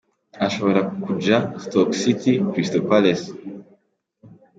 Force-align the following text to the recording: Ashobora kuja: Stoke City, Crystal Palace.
Ashobora 0.45 0.79
kuja: 1.03 1.35
Stoke 1.63 1.95
City, 2.01 2.31
Crystal 2.51 2.83
Palace. 2.89 3.27